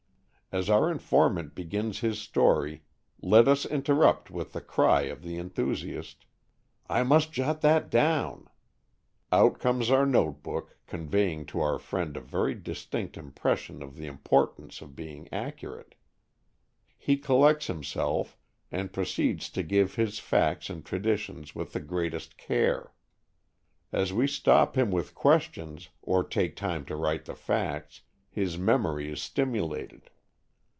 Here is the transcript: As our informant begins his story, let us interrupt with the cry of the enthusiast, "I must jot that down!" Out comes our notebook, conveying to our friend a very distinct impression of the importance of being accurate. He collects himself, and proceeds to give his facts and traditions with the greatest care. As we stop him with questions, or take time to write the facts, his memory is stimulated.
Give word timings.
As 0.53 0.69
our 0.69 0.91
informant 0.91 1.55
begins 1.55 1.99
his 1.99 2.19
story, 2.19 2.83
let 3.21 3.47
us 3.47 3.65
interrupt 3.65 4.29
with 4.29 4.51
the 4.51 4.59
cry 4.59 5.03
of 5.03 5.21
the 5.23 5.37
enthusiast, 5.37 6.25
"I 6.89 7.03
must 7.03 7.31
jot 7.31 7.61
that 7.61 7.89
down!" 7.89 8.49
Out 9.31 9.59
comes 9.59 9.89
our 9.89 10.05
notebook, 10.05 10.75
conveying 10.87 11.45
to 11.45 11.61
our 11.61 11.79
friend 11.79 12.17
a 12.17 12.19
very 12.19 12.53
distinct 12.53 13.15
impression 13.15 13.81
of 13.81 13.95
the 13.95 14.07
importance 14.07 14.81
of 14.81 14.93
being 14.93 15.29
accurate. 15.31 15.95
He 16.97 17.15
collects 17.15 17.67
himself, 17.67 18.37
and 18.73 18.91
proceeds 18.91 19.49
to 19.51 19.63
give 19.63 19.95
his 19.95 20.19
facts 20.19 20.69
and 20.69 20.83
traditions 20.85 21.55
with 21.55 21.71
the 21.71 21.79
greatest 21.79 22.37
care. 22.37 22.91
As 23.93 24.11
we 24.11 24.27
stop 24.27 24.77
him 24.77 24.91
with 24.91 25.15
questions, 25.15 25.87
or 26.01 26.25
take 26.25 26.57
time 26.57 26.83
to 26.87 26.97
write 26.97 27.23
the 27.23 27.35
facts, 27.35 28.01
his 28.29 28.57
memory 28.57 29.09
is 29.09 29.21
stimulated. 29.21 30.09